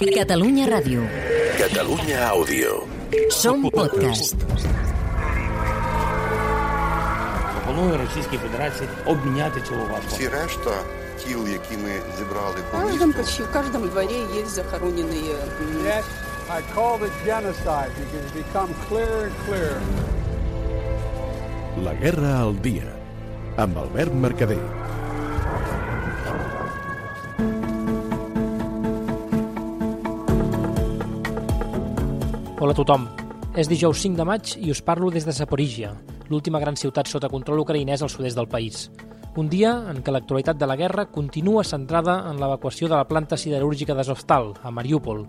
[0.00, 1.04] Catalunya Ràdio.
[1.60, 2.88] Catalunya Àudio.
[3.28, 4.34] Som podcast.
[7.54, 10.08] Пропоную Російській Федерації обміняти цього важко.
[10.08, 10.70] Всі решта
[11.24, 15.86] тіл, які ми зібрали В по каждом, місту, почти в каждом дворе есть захороненные м,
[15.86, 16.04] Yes,
[16.50, 19.80] I call it genocide because it's become clearer and clearer.
[21.86, 22.88] La guerra al dia.
[23.56, 24.62] Amb Albert Mercader.
[32.62, 33.08] Hola a tothom.
[33.58, 35.88] És dijous 5 de maig i us parlo des de Zaporígia,
[36.30, 38.84] l'última gran ciutat sota control ucraïnès al sud-est del país.
[39.34, 43.34] Un dia en què l'actualitat de la guerra continua centrada en l'evacuació de la planta
[43.34, 45.24] siderúrgica d'Azovstal, a Mariúpol.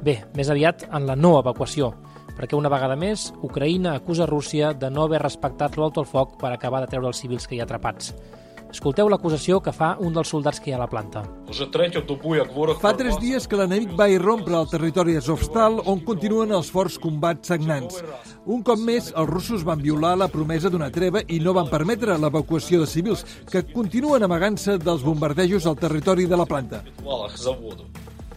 [0.00, 1.92] Bé, més aviat en la no evacuació,
[2.38, 6.54] perquè una vegada més, Ucraïna acusa Rússia de no haver respectat l'alto al foc per
[6.54, 8.14] acabar de treure els civils que hi ha atrapats.
[8.72, 11.22] Escolteu l'acusació que fa un dels soldats que hi ha a la planta.
[12.80, 17.52] Fa tres dies que l'enemic va irrompre al territori Azovstal, on continuen els forts combats
[17.52, 18.00] sagnants.
[18.48, 22.16] Un cop més, els russos van violar la promesa d'una treva i no van permetre
[22.16, 26.80] l'evacuació de civils, que continuen amagant-se dels bombardejos al territori de la planta.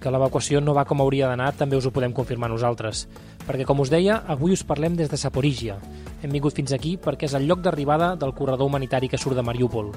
[0.00, 3.08] Que l'evacuació no va com hauria d'anar també us ho podem confirmar nosaltres.
[3.44, 5.76] Perquè, com us deia, avui us parlem des de Saporígia.
[6.22, 9.44] Hem vingut fins aquí perquè és el lloc d'arribada del corredor humanitari que surt de
[9.44, 9.92] Mariúpol.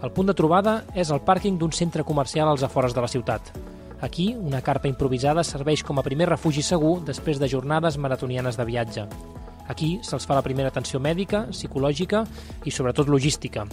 [0.00, 3.50] El punt de trobada és el pàrquing d'un centre comercial als afores de la ciutat.
[4.00, 8.64] Aquí, una carpa improvisada serveix com a primer refugi segur després de jornades maratonianes de
[8.64, 9.04] viatge.
[9.68, 12.24] Aquí se'ls fa la primera atenció mèdica, psicològica
[12.64, 13.66] i sobretot logística.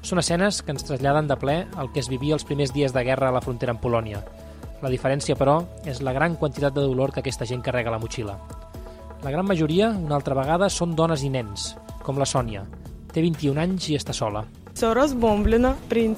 [0.00, 3.04] Són escenes que ens traslladen de ple el que es vivia els primers dies de
[3.04, 4.24] guerra a la frontera amb Polònia.
[4.80, 8.00] La diferència, però, és la gran quantitat de dolor que aquesta gent carrega a la
[8.00, 8.40] motxilla.
[9.22, 12.64] La gran majoria, una altra vegada, són dones i nens, com la Sònia.
[13.12, 14.44] Té 21 anys i està sola.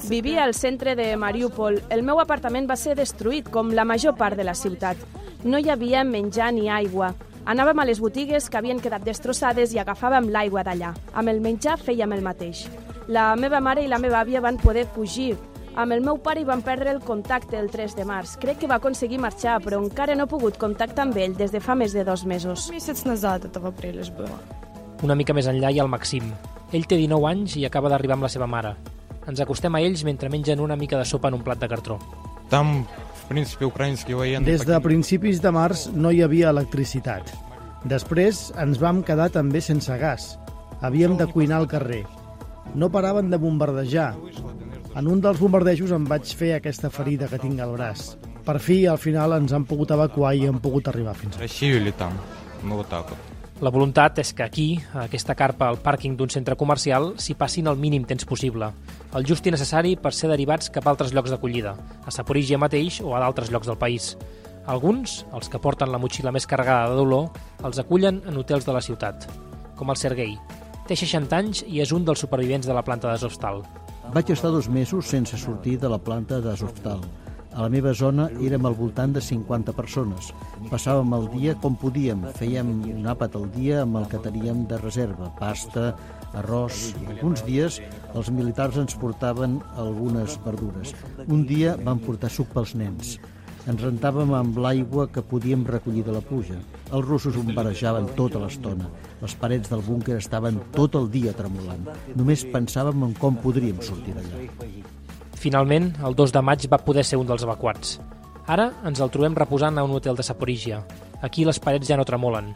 [0.09, 1.75] Vivia al centre de Mariúpol.
[1.93, 4.97] El meu apartament va ser destruït, com la major part de la ciutat.
[5.45, 7.11] No hi havia menjar ni aigua.
[7.45, 10.95] Anàvem a les botigues que havien quedat destrossades i agafàvem l'aigua d'allà.
[11.13, 12.65] Amb el menjar fèiem el mateix.
[13.07, 15.35] La meva mare i la meva àvia van poder fugir.
[15.77, 18.39] Amb el meu pare hi van perdre el contacte el 3 de març.
[18.41, 21.61] Crec que va aconseguir marxar, però encara no he pogut contactar amb ell des de
[21.61, 22.71] fa més de dos mesos.
[25.05, 26.33] Una mica més enllà hi ha el Maxim.
[26.72, 28.74] Ell té 19 anys i acaba d'arribar amb la seva mare.
[29.28, 31.98] Ens acostem a ells mentre mengen una mica de sopa en un plat de cartró.
[32.48, 34.56] Там, в принципе, украинские военные...
[34.56, 37.30] Des de principis de març no hi havia electricitat.
[37.84, 40.36] Després ens vam quedar també sense gas.
[40.80, 42.02] Havíem de cuinar al carrer.
[42.74, 44.12] No paraven de bombardejar.
[44.94, 48.12] En un dels bombardejos em vaig fer aquesta ferida que tinc al braç.
[48.44, 51.44] Per fi, al final, ens han pogut evacuar i hem pogut arribar fins aquí.
[51.44, 52.18] Россию или там.
[52.62, 53.18] Ну, вот так вот.
[53.57, 57.65] La voluntat és que aquí, a aquesta carpa al pàrquing d'un centre comercial, s'hi passin
[57.65, 58.67] el mínim temps possible,
[59.17, 61.73] el just i necessari per ser derivats cap a altres llocs d'acollida,
[62.05, 64.11] a Saporígia mateix o a d'altres llocs del país.
[64.69, 67.31] Alguns, els que porten la motxilla més carregada de dolor,
[67.65, 69.25] els acullen en hotels de la ciutat,
[69.75, 70.37] com el Sergei.
[70.85, 73.63] Té 60 anys i és un dels supervivents de la planta d'Azovstal.
[74.13, 77.01] Vaig estar dos mesos sense sortir de la planta d'Azovstal.
[77.57, 80.27] A la meva zona érem al voltant de 50 persones.
[80.69, 82.27] Passàvem el dia com podíem.
[82.37, 85.31] Fèiem un àpat al dia amb el que teníem de reserva.
[85.39, 85.87] Pasta,
[86.37, 86.91] arròs...
[87.15, 87.79] Alguns dies
[88.13, 90.93] els militars ens portaven algunes verdures.
[91.25, 93.15] Un dia van portar suc pels nens.
[93.65, 96.59] Ens rentàvem amb l'aigua que podíem recollir de la pluja.
[96.91, 98.91] Els russos bombardejaven tota l'estona.
[99.23, 101.89] Les parets del búnquer estaven tot el dia tremolant.
[102.13, 104.45] Només pensàvem en com podríem sortir d'allà.
[105.37, 107.99] Finalment, el 2 de maig va poder ser un dels evacuats.
[108.49, 110.81] Ara ens el trobem reposant a un hotel de Saporígia.
[111.21, 112.55] Aquí les parets ja no tremolen.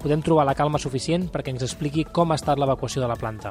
[0.00, 3.50] Podem trobar la calma suficient perquè ens expliqui com ha estat l'evacuació de la planta.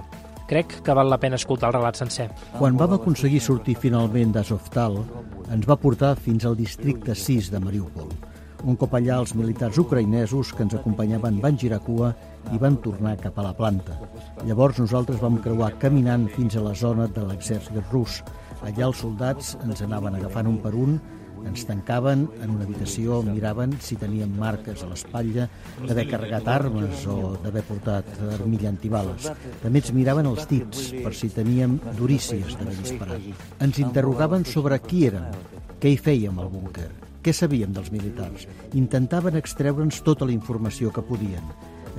[0.50, 2.30] Crec que val la pena escoltar el relat sencer.
[2.56, 4.96] Quan vam aconseguir sortir finalment d'Azovstal,
[5.52, 8.10] ens va portar fins al districte 6 de Mariúpol.
[8.64, 12.10] Un cop allà, els militars ucraïnesos que ens acompanyaven van girar cua
[12.52, 14.00] i van tornar cap a la planta.
[14.48, 18.24] Llavors nosaltres vam creuar caminant fins a la zona de l'exèrcit rus.
[18.66, 21.00] Allà els soldats ens anaven agafant un per un,
[21.48, 25.48] ens tancaven en una habitació, miraven si teníem marques a l'espatlla
[25.86, 29.30] d'haver carregat armes o d'haver portat armilla antibales.
[29.64, 33.30] També ens miraven els dits per si teníem durícies d'haver disparat.
[33.64, 35.30] Ens interrogaven sobre qui érem,
[35.80, 36.90] què hi fèiem al búnquer,
[37.24, 38.48] què sabíem dels militars.
[38.80, 41.46] Intentaven extreure'ns tota la informació que podien.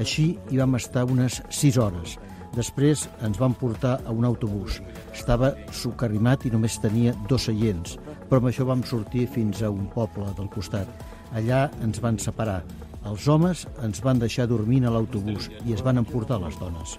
[0.01, 2.19] Així hi vam estar unes 6 hores.
[2.57, 4.81] Després ens van portar a un autobús.
[5.15, 7.97] Estava socarrimat i només tenia dos seients,
[8.29, 10.89] però amb això vam sortir fins a un poble del costat.
[11.37, 12.63] Allà ens van separar.
[13.07, 16.99] Els homes ens van deixar dormint a l'autobús i es van emportar les dones.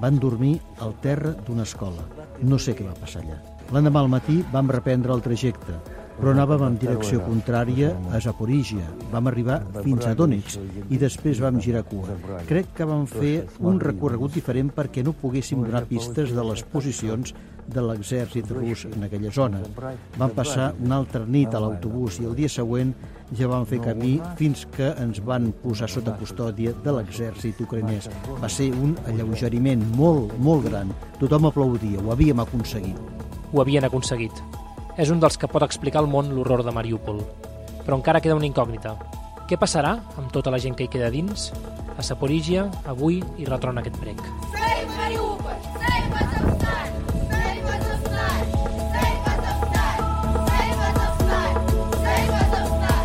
[0.00, 2.06] Van dormir al terra d'una escola.
[2.40, 3.40] No sé què va passar allà.
[3.74, 5.76] L'endemà al matí vam reprendre el trajecte.
[6.22, 8.84] Però anàvem en direcció contrària a Zaporígia.
[9.10, 12.14] Vam arribar fins a Donetsk i després vam girar cua.
[12.46, 17.34] Crec que vam fer un recorregut diferent perquè no poguéssim donar pistes de les posicions
[17.66, 19.64] de l'exèrcit rus en aquella zona.
[20.14, 22.94] Vam passar una altra nit a l'autobús i el dia següent
[23.34, 28.10] ja vam fer camí fins que ens van posar sota custòdia de l'exèrcit ucranès.
[28.38, 30.94] Va ser un alleugeriment molt, molt gran.
[31.18, 33.08] Tothom aplaudia, ho havíem aconseguit.
[33.50, 34.61] Ho havien aconseguit.
[35.00, 37.22] És un dels que pot explicar al món l'horror de Mariúpol.
[37.82, 38.92] Però encara queda una incògnita.
[39.48, 41.48] Què passarà amb tota la gent que hi queda dins?
[41.96, 44.20] A Saporígia, avui hi retrona aquest prec.
[44.52, 45.56] Save Mariupol!
[45.80, 46.88] Save Azovstal!
[47.30, 48.44] Save Azovstal!
[48.92, 49.98] Save Azovstal!
[50.50, 51.52] Save Azovstal!
[52.02, 53.04] Save Azovstal!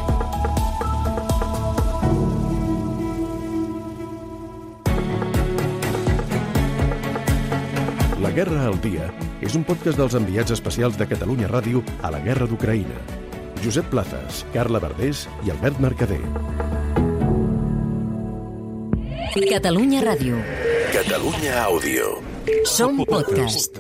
[8.28, 9.08] La Guerra al Dia
[9.48, 13.00] és un podcast dels enviats especials de Catalunya Ràdio a la Guerra d'Ucraïna.
[13.64, 16.22] Josep Plazas, Carla Verdés i Albert Mercader.
[19.48, 20.42] Catalunya Ràdio.
[20.92, 22.16] Catalunya Àudio.
[22.78, 23.80] Som podcast.